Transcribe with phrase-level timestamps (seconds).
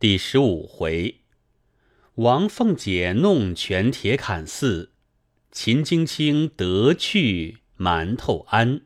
[0.00, 1.22] 第十五回，
[2.14, 4.92] 王凤姐弄权铁槛寺，
[5.50, 8.82] 秦京卿得去馒头庵。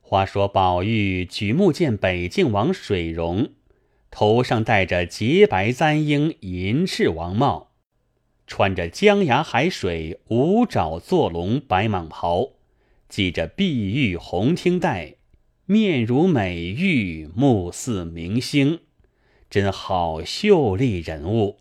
[0.00, 3.50] 话说宝玉举目见北静王水溶，
[4.12, 7.72] 头上戴着洁白簪缨银翅王帽，
[8.46, 12.52] 穿着江崖海水五爪坐龙白蟒袍，
[13.08, 15.16] 系着碧玉红听带，
[15.66, 18.78] 面如美玉，目似明星。
[19.54, 21.60] 真好秀丽人物！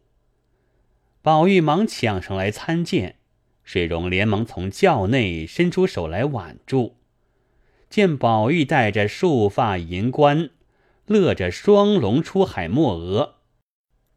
[1.22, 3.18] 宝玉忙抢上来参见，
[3.64, 6.96] 水溶连忙从轿内伸出手来挽住。
[7.92, 10.50] 见宝玉戴着束发银冠，
[11.06, 13.36] 勒着双龙出海墨额，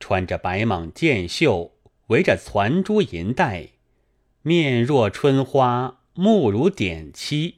[0.00, 1.72] 穿着白蟒箭袖，
[2.06, 3.72] 围着攒珠银带，
[4.40, 7.56] 面若春花，目如点漆。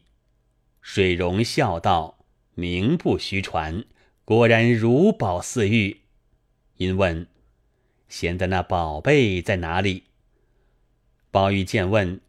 [0.82, 2.18] 水溶笑道
[2.56, 3.84] ：“名不虚传，
[4.24, 6.00] 果然如宝似玉。”
[6.78, 7.26] 因问
[8.08, 10.04] ：“贤的那宝贝在哪里？”
[11.30, 12.20] 宝玉见问，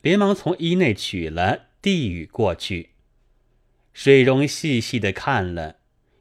[0.00, 2.90] 连忙从衣内取了，递与过去。
[3.92, 5.76] 水溶细细的看了，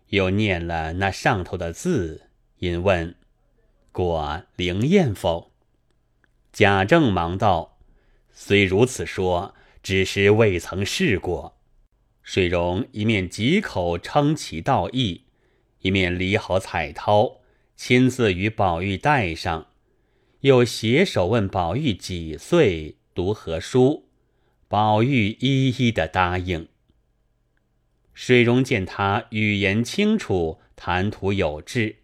[0.09, 3.15] 又念了那上头的字，因问
[3.91, 5.51] ：“果灵验否？”
[6.51, 7.77] 贾政忙道
[8.31, 11.57] ：“虽如此说，只是未曾试过。”
[12.23, 15.25] 水溶一面几口称其道义，
[15.79, 17.39] 一面理好彩绦。
[17.75, 19.67] 亲自与宝玉带上，
[20.41, 24.07] 又携手问宝玉几岁，读何书。
[24.67, 26.67] 宝玉一一的答应。
[28.13, 31.97] 水溶见他语言清楚，谈吐有致，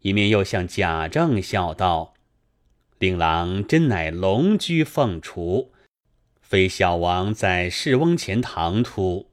[0.00, 2.14] 一面又向贾政笑道
[2.98, 5.72] ：“令郎真乃龙居凤雏，
[6.40, 9.30] 非小王在世翁前唐突，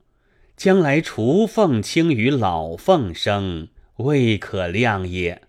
[0.55, 5.41] 将来雏凤轻于老凤生，未可量也。”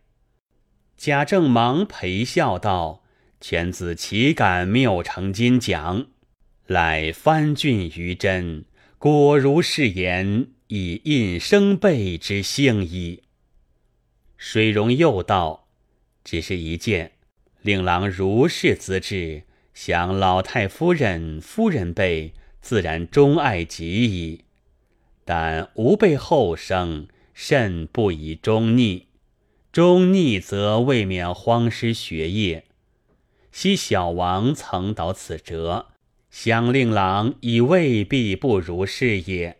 [0.97, 3.03] 贾政忙陪笑道
[3.41, 6.07] ：“犬子岂敢谬成金奖？
[6.69, 8.65] 乃翻俊于真，
[8.97, 13.25] 果如是言，以印生辈之幸矣。”
[14.39, 15.69] 水溶又道
[16.25, 17.13] ：“只是一件，
[17.61, 19.43] 令郎如是资质，
[19.75, 22.33] 想老太夫人、夫人辈
[22.63, 24.45] 自然钟爱极矣。
[25.25, 29.09] 但吾辈后生，甚不宜忠逆。”
[29.75, 32.67] 终逆则未免荒失学业。
[33.51, 35.87] 昔小王曾蹈此辙，
[36.31, 39.57] 想令郎已未必不如是也。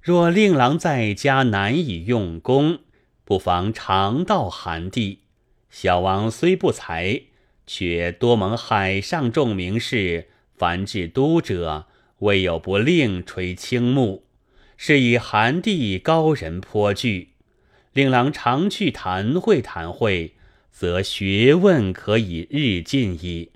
[0.00, 2.78] 若令郎在家难以用功，
[3.24, 5.22] 不妨常到寒地。
[5.68, 7.22] 小王虽不才，
[7.66, 11.88] 却多蒙海上众名士，凡至都者，
[12.20, 14.22] 未有不另垂青目，
[14.76, 17.30] 是以寒地高人颇具。
[17.94, 20.34] 令郎常去谈会谈会，
[20.72, 23.52] 则学问可以日进矣。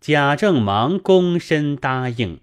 [0.00, 2.38] 贾政忙躬身答应。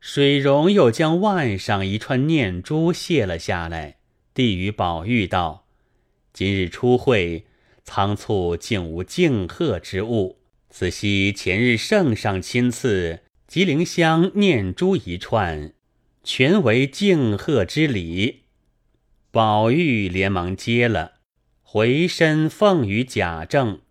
[0.00, 3.96] 水溶又将腕上一串念珠卸了下来，
[4.32, 5.66] 递与宝玉道
[6.32, 7.44] ：“今日初会，
[7.84, 10.38] 仓促竟无敬贺之物。
[10.70, 15.74] 此夕前日圣上亲赐吉灵香念珠一串，
[16.24, 18.44] 全为敬贺之礼。”
[19.36, 21.16] 宝玉连忙接了，
[21.62, 23.82] 回身奉与贾政。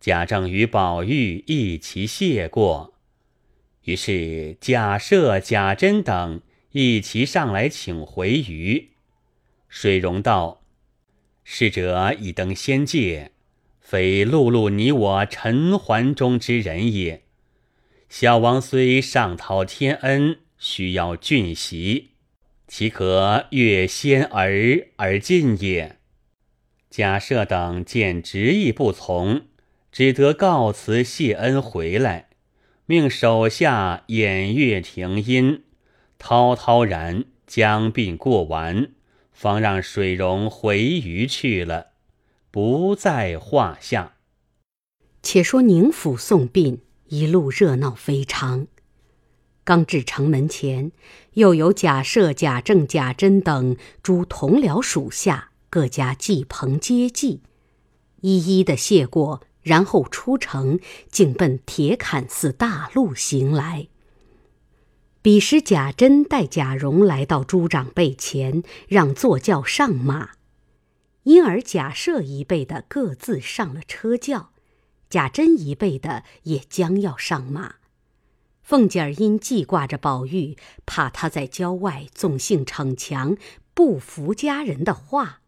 [0.00, 2.94] 贾政与宝玉一齐谢过，
[3.84, 6.40] 于是贾赦、贾珍等
[6.72, 8.88] 一齐上来请回余。
[9.68, 10.64] 水溶道
[11.44, 13.30] ：“逝者已登仙界，
[13.78, 17.22] 非碌碌你我尘寰中之人也。
[18.08, 22.08] 小王虽上讨天恩，需要俊袭。”
[22.68, 25.98] 岂可越先而而进也？
[26.90, 29.42] 贾赦等见执意不从，
[29.92, 32.28] 只得告辞谢恩回来，
[32.86, 35.62] 命手下掩月停音，
[36.18, 38.92] 滔滔然将病过完，
[39.32, 41.88] 方让水溶回余去了，
[42.50, 44.14] 不在话下。
[45.22, 48.66] 且说宁府送殡，一路热闹非常。
[49.66, 50.92] 刚至城门前，
[51.32, 57.42] 又有贾赦、贾政、贾珍等诸同僚属下各家祭棚接济，
[58.20, 60.78] 一一的谢过，然后出城，
[61.10, 63.88] 竟奔铁槛寺大路行来。
[65.20, 70.34] 彼时贾珍带贾蓉来到诸长辈前，让坐轿上马，
[71.24, 74.52] 因而贾赦一辈的各自上了车轿，
[75.10, 77.74] 贾珍一辈的也将要上马。
[78.66, 83.36] 凤姐儿因记挂着宝玉，怕他在郊外纵性逞强，
[83.74, 85.40] 不服家人的话，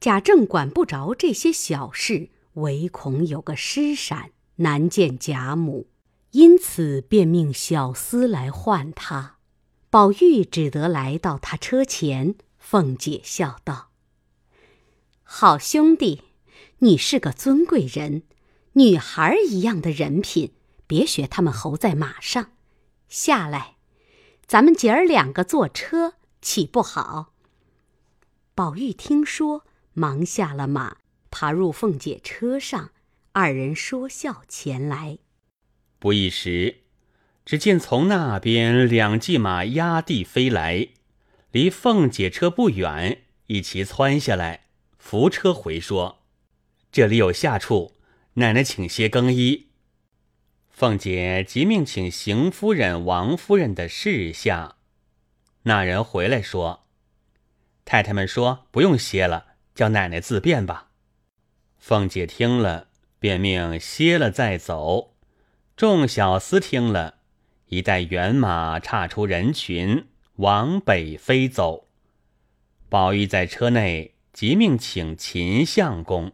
[0.00, 5.86] 贾政管不着这些小事，唯恐有个失闪，难见贾母，
[6.32, 9.36] 因此便命小厮来唤他。
[9.88, 13.90] 宝玉只得来到他车前，凤姐笑道
[15.22, 16.22] ：“好兄弟，
[16.78, 18.24] 你是个尊贵人，
[18.72, 20.50] 女孩一样的人品，
[20.92, 22.52] 别学他们猴在马上，
[23.08, 23.76] 下来，
[24.46, 27.32] 咱们姐儿两个坐车，岂不好？”
[28.54, 29.64] 宝玉听说。
[29.94, 30.98] 忙下了马，
[31.30, 32.90] 爬入凤姐车上，
[33.32, 35.18] 二人说笑前来。
[35.98, 36.82] 不一时，
[37.46, 40.88] 只见从那边两骑马压地飞来，
[41.50, 44.66] 离凤姐车不远，一齐窜下来，
[44.98, 46.20] 扶车回说
[46.92, 47.92] ：“这里有下处，
[48.34, 49.68] 奶奶请歇更衣。”
[50.82, 54.74] 凤姐即命请邢夫人、王夫人的侍下。
[55.62, 56.88] 那人回来说
[57.86, 60.88] ：“太太们说不用歇了。”叫奶奶自便吧。
[61.78, 62.88] 凤姐听了，
[63.20, 65.14] 便命歇了再走。
[65.76, 67.18] 众小厮听了，
[67.66, 70.08] 一带辕马岔出人群，
[70.38, 71.86] 往北飞走。
[72.88, 76.32] 宝玉在车内即命请秦相公。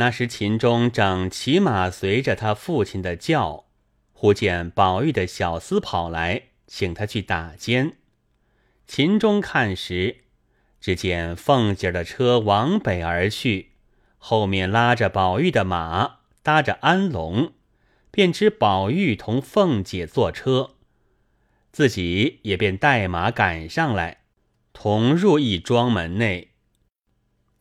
[0.00, 3.66] 那时秦钟正骑马随着他父亲的轿，
[4.14, 7.98] 忽见宝玉的小厮跑来，请他去打尖。
[8.86, 10.22] 秦钟看时。
[10.80, 13.72] 只见凤姐的车往北而去，
[14.16, 17.52] 后面拉着宝玉的马，搭着安龙，
[18.10, 20.76] 便知宝玉同凤姐坐车，
[21.70, 24.22] 自己也便带马赶上来，
[24.72, 26.49] 同入一庄门内。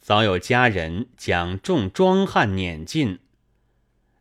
[0.10, 3.20] 早有家人将众庄汉撵进，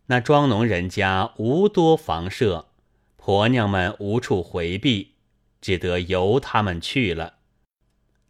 [0.09, 2.69] 那庄农人家无多房舍，
[3.17, 5.15] 婆娘们无处回避，
[5.63, 7.37] 只得由他们去了。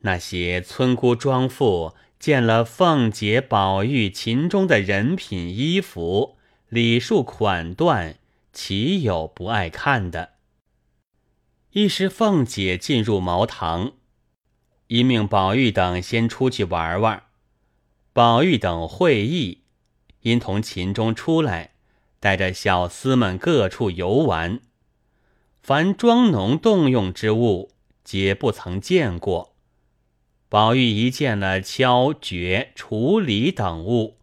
[0.03, 6.37] 那些村姑庄妇见了凤姐、宝玉、秦钟的人品、衣服、
[6.69, 8.19] 礼数、款段，
[8.53, 10.35] 岂有不爱看的？
[11.73, 13.95] 一时凤姐进入茅堂，
[14.87, 17.25] 一命宝玉等先出去玩玩。
[18.19, 19.63] 宝玉等会意，
[20.23, 21.75] 因同秦钟出来，
[22.19, 24.59] 带着小厮们各处游玩。
[25.63, 27.71] 凡庄农动用之物，
[28.03, 29.55] 皆不曾见过。
[30.49, 34.17] 宝玉一见了敲掘、处理等物，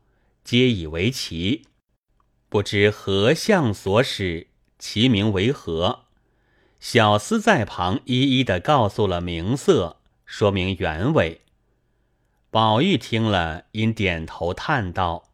[0.44, 1.62] 皆以为奇，
[2.50, 6.02] 不知何相所使，其名为何？
[6.82, 11.44] 小厮在旁一一的告诉了名色，说明原委。
[12.56, 15.26] 宝玉听了，因点头叹道：“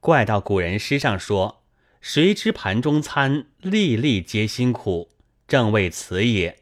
[0.00, 1.62] 怪到古人诗上说，
[2.00, 5.10] 谁知盘中餐，粒粒皆辛苦，
[5.46, 6.60] 正为此也。”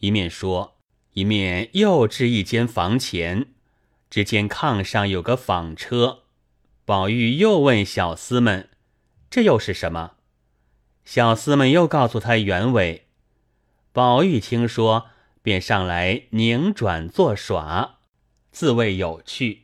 [0.00, 0.78] 一面说。
[1.12, 3.52] 一面又至一间房前，
[4.10, 6.22] 只见炕上有个纺车。
[6.84, 8.68] 宝玉又问小厮们
[9.30, 10.14] ：“这又是什么？”
[11.06, 13.06] 小厮们又告诉他原委。
[13.92, 15.06] 宝玉听说，
[15.40, 18.00] 便上来拧转作耍，
[18.52, 19.62] 自谓有趣。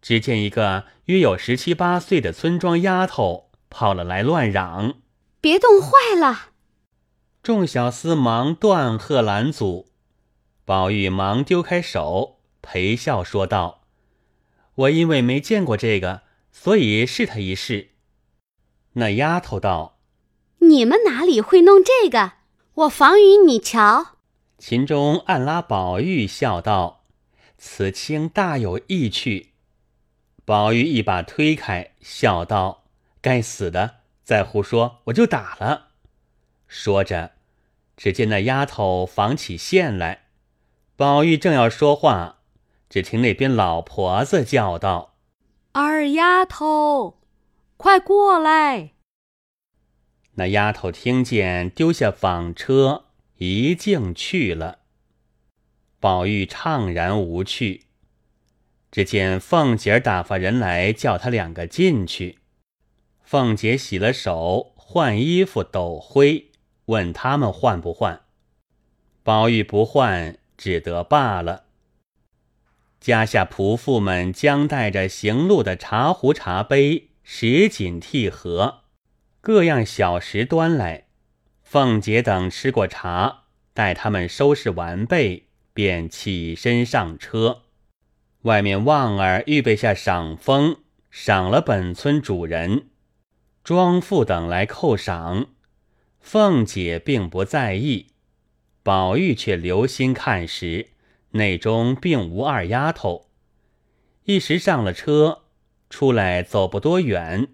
[0.00, 4.96] 只见一个约有十七八岁的村庄丫头跑了来，乱嚷
[5.40, 6.50] ：“别冻坏了！”
[7.42, 9.88] 众小厮忙断喝拦阻。
[10.66, 13.82] 宝玉忙丢开手，陪笑说道
[14.76, 17.90] ：“我因为没见过这个，所以试他一试。”
[18.96, 19.98] 那丫头道
[20.60, 22.32] ：“你们哪里会弄这个？
[22.74, 24.18] 我防与你瞧。”
[24.56, 27.03] 秦钟暗拉宝玉笑道
[27.58, 29.52] ：“此卿大有意趣。”
[30.44, 32.84] 宝玉一把推开，笑道
[33.22, 35.88] ：“该死的，再胡说我就打了。”
[36.68, 37.32] 说着，
[37.96, 40.26] 只见那丫头纺起线来。
[40.96, 42.40] 宝玉正要说话，
[42.90, 45.14] 只听那边老婆子叫道
[45.72, 47.20] ：“二丫头，
[47.76, 48.92] 快过来！”
[50.36, 53.06] 那丫头听见，丢下纺车，
[53.38, 54.80] 一径去了。
[56.04, 57.84] 宝玉怅然无趣。
[58.92, 62.40] 只见凤姐打发人来叫他两个进去。
[63.22, 66.50] 凤姐洗了手，换衣服，抖灰，
[66.84, 68.20] 问他们换不换。
[69.22, 70.36] 宝玉不换。
[70.58, 71.64] 只得罢了。
[73.00, 78.82] 家下仆妇们将带着行路的茶壶、茶杯、石锦屉盒，
[79.40, 81.06] 各样小食端来。
[81.62, 87.62] 凤姐等吃过茶，待他们收拾完备，便起身上车。
[88.42, 90.76] 外面旺儿预备下赏风，
[91.10, 92.86] 赏了本村主人、
[93.62, 95.48] 庄妇等来扣赏。
[96.20, 98.06] 凤姐并不在意。
[98.82, 100.90] 宝玉却留心看时，
[101.30, 103.26] 内中并无二丫头。
[104.24, 105.42] 一时上了车，
[105.90, 107.48] 出来走不多远，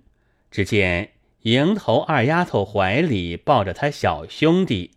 [0.50, 1.12] 只见
[1.42, 4.92] 迎头二丫头怀里抱着他小兄弟，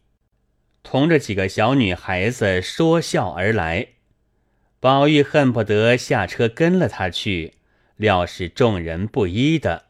[0.83, 3.87] 同着几个小女孩子说笑而来。
[4.79, 7.53] 宝玉恨不得下车跟了他去，
[7.95, 9.85] 料是众人不依的，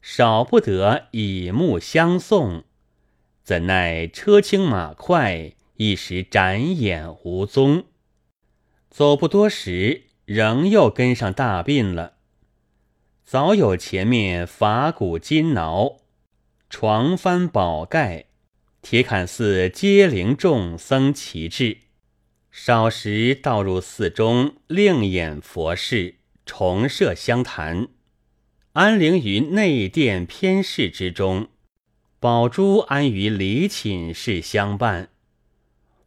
[0.00, 2.64] 少不得以目相送。
[3.44, 7.84] 怎奈车轻马快，一时展眼无踪。
[8.90, 10.06] 走不多时。
[10.24, 12.14] 仍又跟上大病了。
[13.24, 15.96] 早有前面法鼓金挠、
[16.70, 18.26] 床翻宝盖、
[18.82, 21.78] 铁槛寺接灵众僧齐至，
[22.50, 27.86] 少时倒入寺中，另演佛事，重设香坛，
[28.72, 31.48] 安灵于内殿偏室之中。
[32.18, 35.10] 宝珠安于离寝室相伴，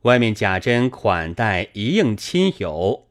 [0.01, 3.07] 外面假珍款待一应亲友。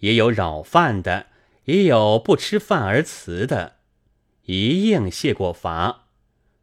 [0.00, 1.26] 也有扰饭的，
[1.66, 3.76] 也有不吃饭而辞的，
[4.42, 6.08] 一应谢过罚，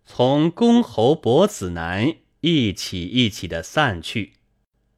[0.06, 4.34] 从公侯伯子男一起一起的散去，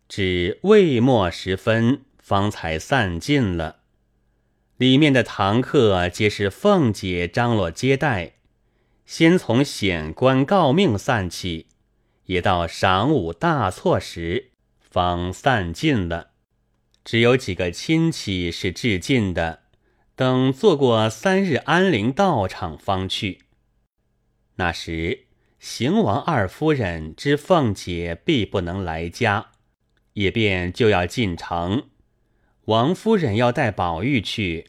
[0.09, 3.81] 至未末时分，方才散尽了。
[4.77, 8.33] 里面的堂客皆是凤姐张罗接待，
[9.05, 11.67] 先从显官告命散起，
[12.25, 14.49] 也到晌午大错时，
[14.79, 16.31] 方散尽了。
[17.03, 19.65] 只有几个亲戚是致敬的，
[20.15, 23.41] 等做过三日安灵道场方去。
[24.55, 25.24] 那时
[25.67, 29.47] 邢王二夫人知凤姐必不能来家，
[30.13, 31.89] 也便就要进城。
[32.65, 34.67] 王夫人要带宝玉去，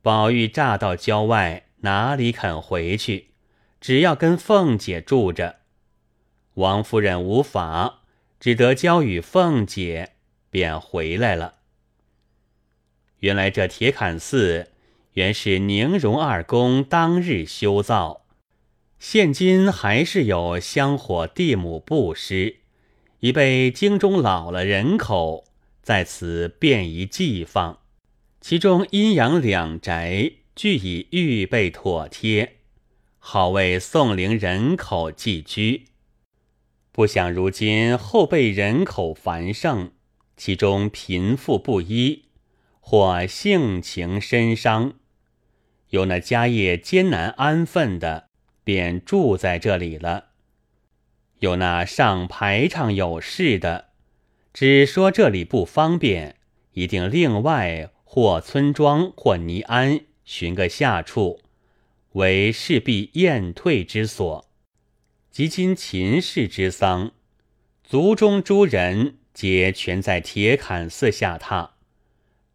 [0.00, 3.30] 宝玉乍到郊外，哪里肯回去？
[3.80, 5.56] 只要跟凤姐住着。
[6.54, 8.02] 王夫人无法，
[8.38, 10.12] 只得交与凤姐，
[10.48, 11.54] 便回来了。
[13.18, 14.68] 原来这铁槛寺
[15.14, 18.19] 原是宁荣二公当日修造，
[19.00, 22.56] 现今还是有香火地母布施，
[23.20, 25.46] 已被京中老了人口
[25.82, 27.78] 在此便宜寄放。
[28.42, 32.58] 其中阴阳两宅俱已预备妥帖，
[33.18, 35.86] 好为宋陵人口寄居。
[36.92, 39.92] 不想如今后辈人口繁盛，
[40.36, 42.26] 其中贫富不一。
[42.80, 44.94] 或性情深伤，
[45.88, 48.29] 有那家业艰难安分的，
[48.70, 50.26] 便住在这里了；
[51.40, 53.86] 有那上排场有事的，
[54.52, 56.36] 只说这里不方便，
[56.74, 61.40] 一定另外或村庄或尼庵寻个下处，
[62.12, 64.48] 为势必宴退之所。
[65.32, 67.10] 及今秦氏之丧，
[67.82, 71.70] 族中诸人皆全在铁槛寺下榻。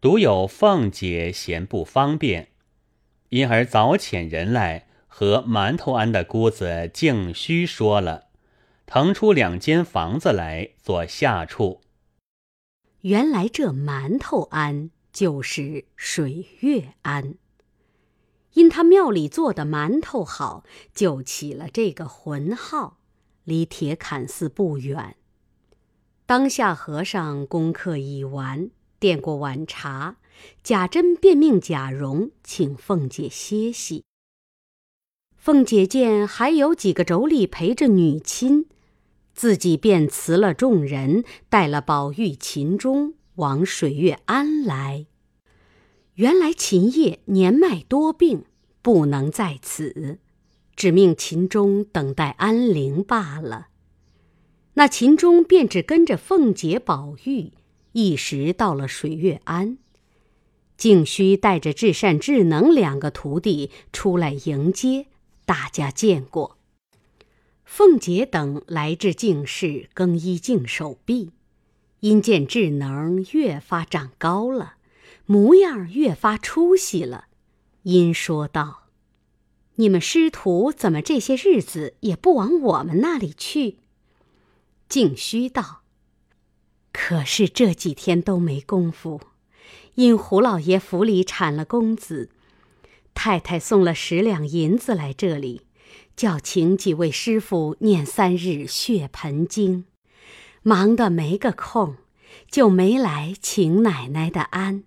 [0.00, 2.48] 独有凤姐嫌不方便，
[3.28, 4.85] 因而早遣人来
[5.18, 8.26] 和馒头庵的姑子静虚说了，
[8.84, 11.80] 腾出两间房子来做下处。
[13.00, 17.36] 原来这馒头庵就是水月庵，
[18.52, 22.98] 因他庙里做的馒头好，就起了这个浑号。
[23.44, 25.16] 离铁槛寺不远，
[26.26, 28.68] 当下和尚功课已完。
[28.98, 30.16] 垫过晚茶，
[30.62, 34.04] 贾珍便命贾蓉请凤姐歇息。
[35.46, 38.66] 凤姐见还有几个妯娌陪着女亲，
[39.32, 45.06] 自己便辞了众人，带了宝玉、秦钟往水月庵来。
[46.14, 48.42] 原来秦叶年迈多病，
[48.82, 50.18] 不能在此，
[50.74, 53.68] 只命秦钟等待安灵罢了。
[54.74, 57.52] 那秦钟便只跟着凤姐、宝玉。
[57.92, 59.78] 一时到了水月庵，
[60.76, 65.06] 静虚带着至善、智能两个徒弟出来迎接，
[65.46, 66.58] 大家见过。
[67.64, 71.32] 凤姐等来至净室更衣净手臂，
[72.00, 74.74] 因见智能越发长高了，
[75.24, 77.24] 模样越发出息了，
[77.82, 78.84] 因说道
[79.76, 83.78] ：“你们师徒怎么这些日子也不往我们那里去？”
[84.88, 85.82] 静虚道。
[86.92, 89.20] 可是这几天都没功夫，
[89.96, 92.30] 因胡老爷府里产了公子，
[93.16, 95.62] 太太送了十两银子来这里，
[96.14, 99.86] 叫请几位师傅念三日血盆经，
[100.62, 101.96] 忙得没个空，
[102.50, 104.84] 就没来请奶奶的安。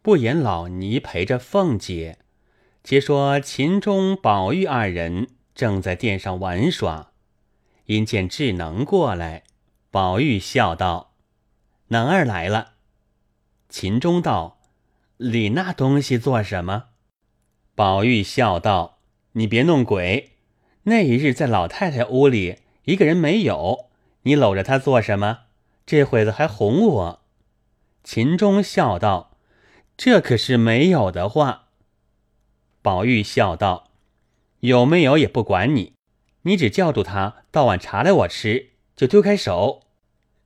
[0.00, 2.18] 不言老尼陪着凤姐，
[2.82, 7.12] 且说秦钟、宝玉二人正在殿上玩耍，
[7.84, 9.44] 因见智能过来。
[9.90, 11.12] 宝玉笑道
[11.88, 12.74] ：“能儿来了。”
[13.68, 14.60] 秦钟道
[15.18, 16.84] ：“理那东西做什么？”
[17.80, 18.98] 宝玉笑道
[19.32, 20.32] ：“你别弄鬼。
[20.82, 23.86] 那一日在老太太屋里，一个人没有，
[24.24, 25.44] 你搂着她做什么？
[25.86, 27.20] 这会子还哄我。”
[28.04, 29.30] 秦钟笑道
[29.96, 31.68] ：“这可是没有的话。”
[32.82, 33.88] 宝玉笑道
[34.60, 35.94] ：“有没有也不管你，
[36.42, 39.84] 你只叫住他倒碗茶来我吃，就丢开手。”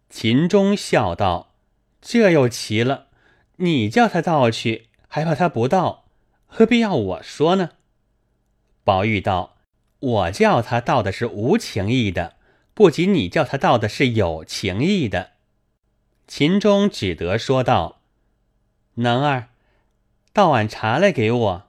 [0.09, 1.57] 秦钟笑道
[2.01, 3.09] ：“这又奇了，
[3.57, 6.04] 你叫他倒去，还怕他不倒，
[6.57, 7.71] 何必要我说呢？”
[8.85, 9.57] 宝玉道
[9.99, 12.37] ：“我叫他倒的是无情意的，
[12.75, 15.33] 不及你叫他倒的是有情意的。”
[16.29, 18.01] 秦钟只得说道
[18.95, 19.49] ：“能儿，
[20.33, 21.63] 倒碗茶来给我。”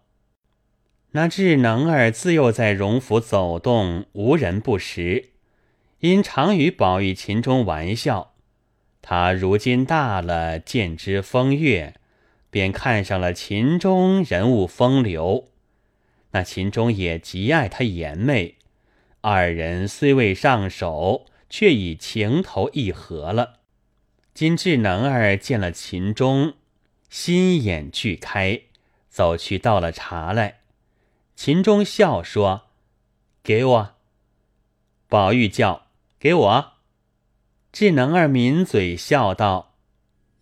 [1.13, 5.31] 那智能儿自幼在荣府走动，无人不识，
[6.01, 8.33] 因常与宝玉、秦钟玩笑。
[9.01, 11.95] 他如今大了，见之风月，
[12.55, 15.49] 便看上了秦钟人物风流。
[16.31, 18.55] 那秦钟也极爱他颜媚，
[19.19, 23.59] 二人虽未上手，却已情投意合了。
[24.33, 26.53] 今智能儿见了秦钟，
[27.09, 28.61] 心眼俱开，
[29.09, 30.61] 走去倒了茶来。
[31.35, 32.67] 秦钟笑说
[33.43, 33.95] ：“给我。”
[35.09, 36.73] 宝玉叫：“给我。”
[37.73, 39.75] 智能儿抿嘴笑道：“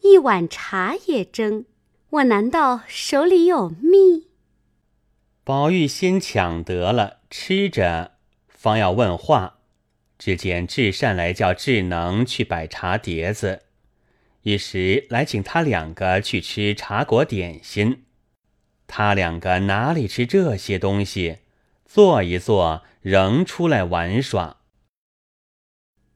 [0.03, 1.65] 一碗茶也争，
[2.13, 4.27] 我难道手里有蜜？”
[5.43, 8.11] 宝玉先抢得了，吃着，
[8.47, 9.59] 方要问话，
[10.19, 13.63] 只见智善来叫智能去摆茶碟子，
[14.43, 18.03] 一时来请他两个去吃茶果点心。
[18.85, 21.39] 他两个哪里吃这些东西？
[21.85, 24.57] 坐一坐，仍出来玩耍。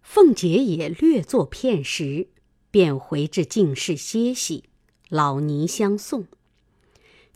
[0.02, 2.30] 凤姐也略作片时，
[2.70, 4.66] 便回至静室歇息。
[5.10, 6.28] 老尼相送。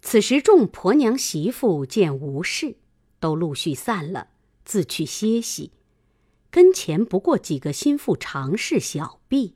[0.01, 2.75] 此时众婆娘媳妇见无事，
[3.19, 4.29] 都陆续散了，
[4.65, 5.71] 自去歇息。
[6.49, 9.55] 跟前不过几个心腹常侍小婢，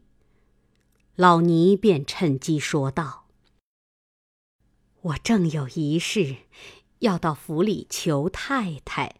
[1.16, 3.26] 老尼便趁机说道。
[5.02, 6.38] 我正有一事，
[7.00, 9.16] 要到府里求太太，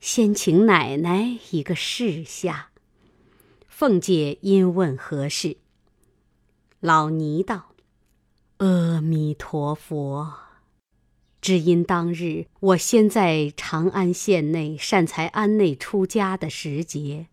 [0.00, 2.70] 先请奶奶一个示下。
[3.68, 5.56] 凤姐因问何事，
[6.80, 7.74] 老尼道
[8.58, 10.34] ：“阿弥陀佛，
[11.40, 17.28] 只因当日我先在长安县内善财庵内出家的时节，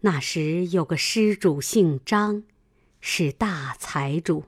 [0.00, 2.44] 那时有个施主姓张，
[2.98, 4.44] 是大财主。”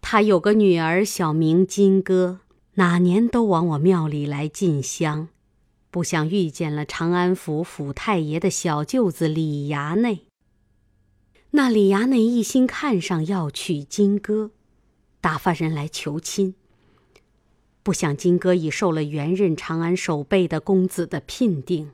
[0.00, 2.40] 他有个女儿，小名金戈，
[2.74, 5.28] 哪年都往我庙里来进香。
[5.90, 10.24] 不想遇见了长安府府太爷的小舅子李衙内。
[11.50, 14.50] 那李衙内一心看上要娶金戈，
[15.22, 16.54] 打发人来求亲。
[17.82, 21.92] 不想金戈已受了原任长安守备的公子的聘定，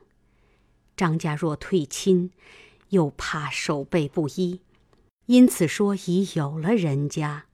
[0.97, 2.31] 张家若退亲，
[2.89, 4.59] 又怕守备不依，
[5.27, 7.45] 因此说已有了人家。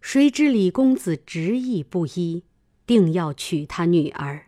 [0.00, 2.42] 谁知李公子执意不依，
[2.84, 4.46] 定要娶他女儿。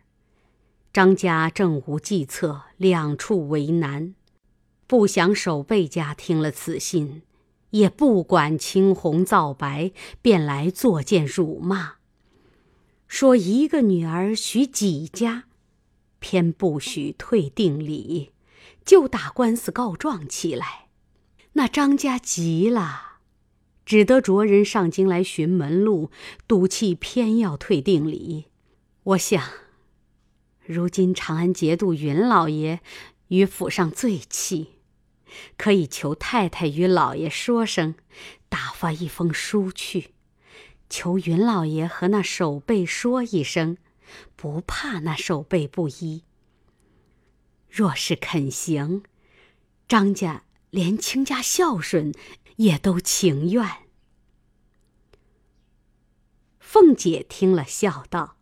[0.91, 4.13] 张家正无计策，两处为难。
[4.87, 7.21] 不想守备家听了此信，
[7.75, 11.95] 也不管青红皂白，便来作践辱骂，
[13.05, 15.43] 说一个女儿许几家，
[16.19, 18.31] 偏不许退定礼，
[18.85, 20.87] 就打官司告状起来。
[21.53, 23.17] 那张家急了。
[23.85, 26.09] 只得着人上京来寻门路，
[26.47, 28.45] 赌气偏要退定礼。
[29.03, 29.43] 我想，
[30.65, 32.79] 如今长安节度云老爷
[33.27, 34.74] 与府上最气，
[35.57, 37.95] 可以求太太与老爷说声，
[38.49, 40.13] 打发一封书去，
[40.89, 43.77] 求云老爷和那守备说一声，
[44.35, 46.23] 不怕那守备不依。
[47.69, 49.03] 若是肯行，
[49.87, 52.13] 张家连亲家孝顺。
[52.57, 53.69] 也都情愿。
[56.57, 58.37] 凤姐听了，笑道：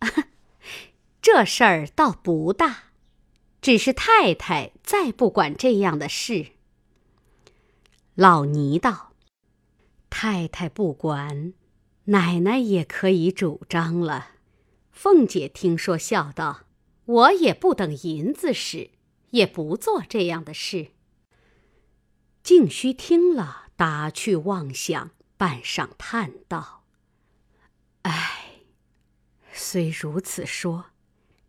[1.20, 2.87] “这事儿倒不大，
[3.60, 6.52] 只是太太再不管这样的事。”
[8.14, 9.12] 老尼道
[10.10, 11.52] ：“太太不管，
[12.04, 14.32] 奶奶也可以主张了。”
[14.90, 16.64] 凤姐听说，笑道
[17.06, 18.90] ：“我也不等银子使，
[19.30, 20.88] 也不做这样的事。”
[22.42, 26.82] 静虚听了，打趣妄想，半晌叹道
[28.02, 28.62] ：“唉，
[29.52, 30.86] 虽如此说，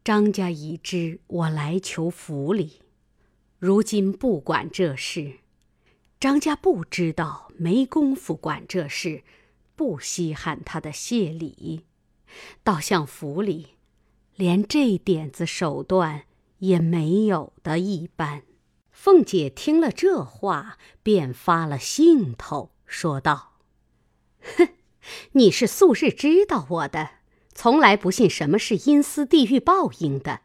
[0.10, 2.82] 张家已知我来求府里，
[3.60, 5.36] 如今不管这事。
[6.20, 9.22] 张家不知道，没工夫管这事，
[9.76, 11.86] 不稀罕他的谢礼，
[12.64, 13.76] 倒像府里
[14.34, 16.24] 连这点子手段
[16.58, 18.42] 也没有的一般。
[18.90, 23.60] 凤姐听了这话，便发了兴头，说道
[24.58, 24.70] ：“哼，
[25.34, 27.12] 你是素日知道我的，
[27.62, 30.40] 从来不信什么是阴司地狱报应的。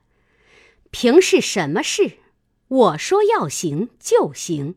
[0.90, 2.18] 平是什么事，
[2.66, 4.74] 我说要行就行。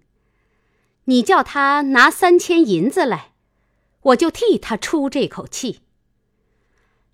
[1.06, 3.34] 你叫他拿三千银子来，
[4.02, 5.80] 我就替他出这口气。”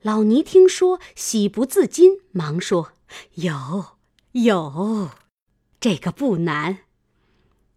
[0.04, 2.92] 老尼听说，喜不自禁，忙说
[3.36, 3.96] ：“有，
[4.34, 5.12] 有。”
[5.80, 6.80] 这个不难。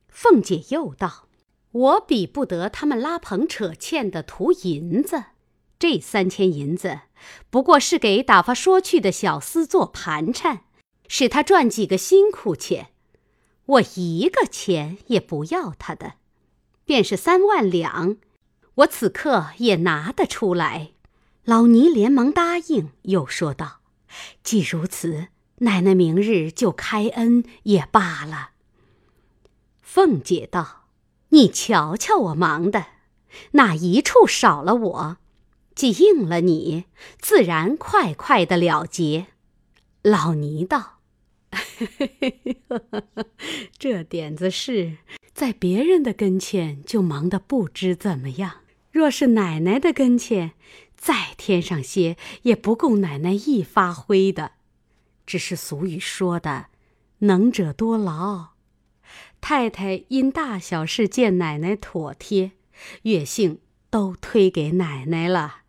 [0.09, 1.29] 凤姐又道
[1.71, 5.27] ：“我比不得他们拉棚扯欠的图银子，
[5.79, 7.03] 这三千银子
[7.51, 10.61] 不过是给打发说去的小厮做盘缠，
[11.09, 12.89] 使他赚几个辛苦钱。
[13.67, 16.15] 我一个钱也不要他的，
[16.85, 18.17] 便是三万两，
[18.77, 20.93] 我此刻也拿得出来。”
[21.45, 23.81] 老尼连忙答应，又说道
[24.43, 25.29] ：“既如此。”
[25.61, 28.51] 奶奶明日就开恩也罢了。
[29.81, 30.85] 凤姐道
[31.31, 32.89] ：“你瞧瞧我忙的，
[33.53, 35.17] 哪一处少了我？
[35.77, 36.87] 既应了你，
[37.21, 39.29] 自然快快的了结。”
[40.03, 41.01] 老尼道
[43.79, 44.97] ：“这点子事，
[45.33, 50.53] 在别人的跟前就忙得不知怎么样；若是奶奶的跟前，
[50.97, 54.53] 再添上些，也不够奶奶一发挥的。”
[55.27, 56.67] 只是俗语说的
[57.21, 58.51] “能者多劳”，
[59.43, 62.53] 太太因大小事见奶奶妥帖，
[63.03, 63.59] 月幸
[63.91, 65.63] 都推给奶奶了，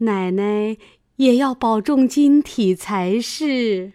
[0.00, 0.76] 奶奶
[1.16, 3.92] 也要保重金体才是。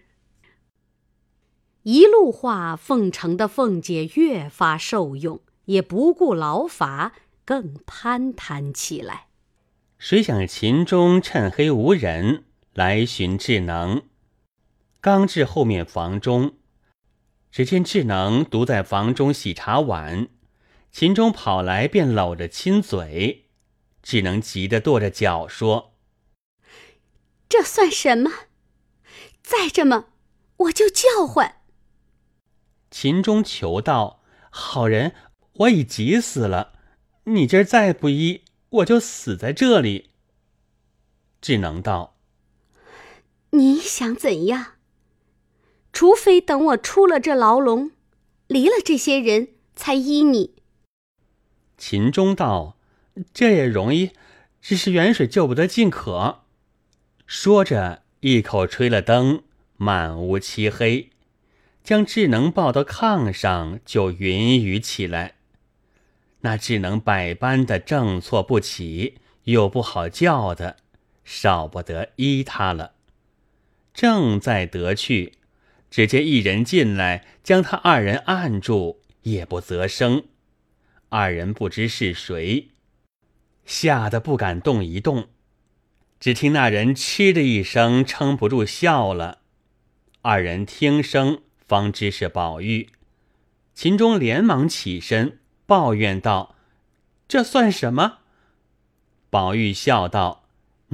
[1.82, 7.12] 一路话奉承的凤姐越发受用，也不顾劳乏，
[7.44, 9.26] 更攀谈起来。
[9.98, 14.02] 谁想秦钟趁黑无人来寻智能。
[15.00, 16.54] 刚至后面房中，
[17.50, 20.28] 只见智能独在房中洗茶碗，
[20.90, 23.46] 秦钟跑来便搂着亲嘴，
[24.02, 25.94] 智能急得跺着脚说
[27.48, 28.30] ：“这算什么？
[29.42, 30.06] 再这么，
[30.56, 31.60] 我就叫唤。”
[32.90, 35.14] 秦钟求道：“好人，
[35.52, 36.72] 我已急死了，
[37.24, 40.10] 你今儿再不依，我就死在这里。”
[41.40, 42.16] 智能道
[43.50, 44.74] ：“你想怎样？”
[45.92, 47.92] 除非等我出了这牢笼，
[48.48, 50.56] 离了这些人才依你。
[51.78, 52.76] 秦钟道
[53.32, 54.10] ：“这也容易，
[54.60, 56.42] 只是远水救不得近渴。”
[57.26, 59.42] 说着，一口吹了灯，
[59.76, 61.10] 满屋漆黑，
[61.82, 65.34] 将智能抱到炕上，就云雨起来。
[66.42, 70.76] 那智能百般的正错不起，又不好叫的，
[71.24, 72.92] 少不得依他了。
[73.92, 75.32] 正在得去。
[75.88, 80.24] 只见一人进来，将他二人按住，也不择声。
[81.08, 82.68] 二人不知是谁，
[83.64, 85.28] 吓得不敢动一动。
[86.26, 89.42] 只听那人嗤的一声，撑不住笑了。
[90.22, 92.90] 二人听声，方知是宝玉。
[93.74, 96.56] 秦钟连忙起身，抱怨道
[97.28, 98.18] ：“这算什么？”
[99.30, 100.48] 宝玉笑道：“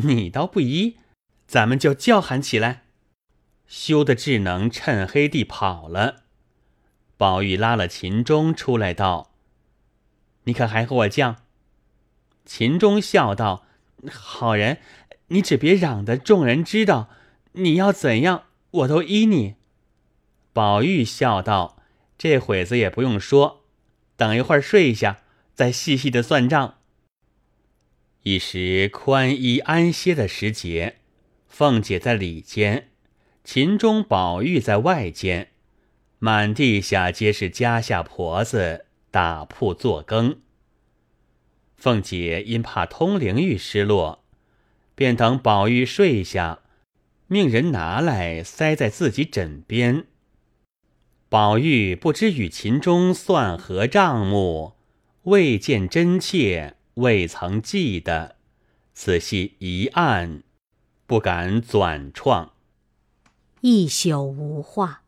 [0.05, 0.99] 你倒不依，
[1.47, 2.83] 咱们就叫喊起来。”
[3.67, 6.25] 羞得智能趁黑地跑了。
[7.17, 9.33] 宝玉拉了秦钟出来道
[10.45, 11.37] ：“你可还和我犟？”
[12.45, 13.65] 秦钟笑道
[14.13, 14.79] ：“好人，
[15.33, 17.09] 你只别嚷得众人知道，
[17.53, 19.57] 你要怎样，我都依你。”
[20.55, 21.83] 宝玉笑道
[22.17, 23.65] ：“这会子也不用说，
[24.17, 25.23] 等一会儿睡下，
[25.55, 26.79] 再细细的算账。”
[28.25, 30.99] 一时宽衣安歇的时节，
[31.49, 32.91] 凤姐在里间。
[33.43, 35.49] 秦钟、宝玉在外间，
[36.21, 40.41] 满地下皆是家下婆子打铺做羹。
[41.77, 44.22] 凤姐因怕通灵玉失落，
[44.95, 46.61] 便等宝玉睡下，
[47.27, 50.07] 命人拿来塞在自己枕边。
[51.29, 54.75] 宝玉不知与秦钟算何账目，
[55.23, 58.37] 未见真切，未曾记得，
[58.93, 60.43] 仔细一按，
[61.07, 62.53] 不敢转创。
[63.63, 65.03] 一宿无话，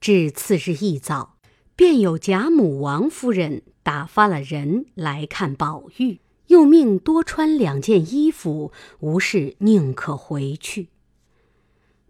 [0.00, 1.36] 至次日一早，
[1.74, 10.88] 便有贾母、王夫人打发了人来看宝玉，又命多穿两件衣服，无事宁可回去。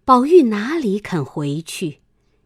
[0.05, 1.99] 宝玉哪里肯回去？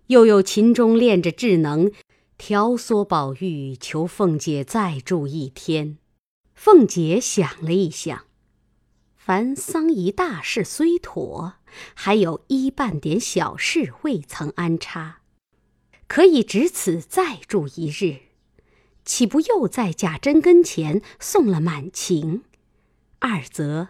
[0.06, 1.92] 又有秦钟练着智能，
[2.38, 5.98] 挑唆宝玉求凤姐再住一天。
[6.54, 8.24] 凤姐想了一想，
[9.16, 11.54] 凡丧仪大事虽妥，
[11.94, 15.20] 还有一半点小事未曾安插，
[16.08, 18.29] 可以只此再住一日，
[19.04, 22.42] 岂不又在贾珍跟前送了满情？
[23.18, 23.88] 二则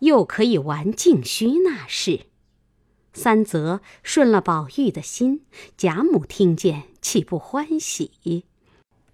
[0.00, 2.26] 又可以玩静虚那事。
[3.12, 5.44] 三则顺了宝玉的心，
[5.76, 8.44] 贾母听见岂不欢喜？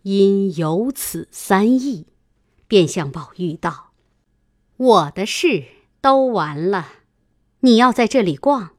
[0.03, 2.07] 因有此三意，
[2.67, 3.93] 便向宝玉道
[4.79, 5.65] ：“我的事
[6.01, 6.89] 都完了，
[7.61, 8.71] 你要在这里逛，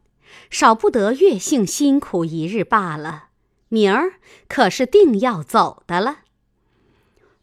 [0.50, 3.26] 少不得月幸辛苦一日罢了。
[3.70, 4.14] 明儿
[4.48, 6.22] 可是定要走的了。”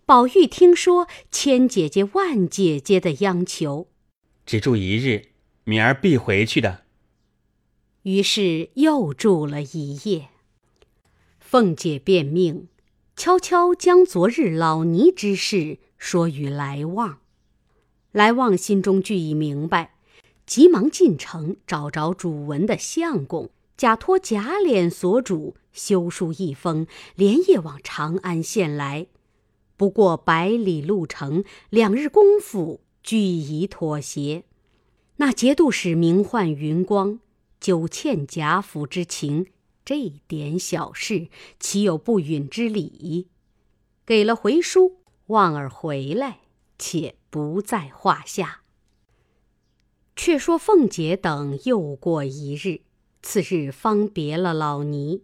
[0.09, 3.89] 宝玉听说千姐姐万姐姐的央求，
[4.47, 5.27] 只住一日，
[5.65, 6.85] 明儿必回去的。
[8.05, 10.31] 于是又住了一夜。
[11.39, 12.69] 凤姐便命
[13.17, 17.19] 悄悄将昨日老尼之事说与来旺。
[18.13, 19.97] 来旺心中俱已明白，
[20.47, 29.09] 急忙进城找着主文的相公，假托贾琏所主修书一封，连夜往长安县来。
[29.79, 34.43] 不过百里路程，两日功夫俱已妥协。
[35.17, 37.21] 那节度使名唤云光。
[37.61, 39.47] 久欠贾府之情，
[39.85, 41.29] 这点小事
[41.61, 43.29] 岂有不允之理？
[44.05, 46.41] 给了回书，望儿回来，
[46.77, 48.63] 且不在话下。
[50.17, 52.81] 却说凤姐等又过一日，
[53.23, 55.23] 次日方别了老尼，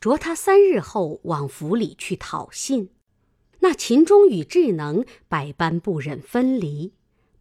[0.00, 2.88] 着他三日后往府里去讨信。
[3.60, 6.92] 那秦钟与智能百般不忍分离，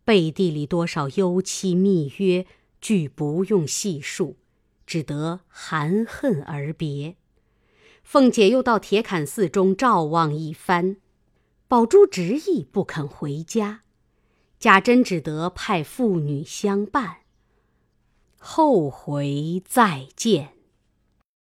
[0.03, 2.45] 背地里多少幽期密约。
[2.81, 4.37] 俱不用细数，
[4.87, 7.17] 只得含恨而别。
[8.03, 10.95] 凤姐又到铁槛寺中照望一番，
[11.67, 13.81] 宝珠执意不肯回家，
[14.57, 17.17] 贾珍只得派妇女相伴。
[18.37, 20.58] 后回再见。